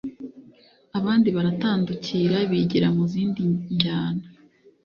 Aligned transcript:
abandi 0.97 1.29
baratandukira 1.35 2.37
bigira 2.51 2.87
mu 2.95 3.03
zindi 3.11 3.41
njyana 3.73 4.25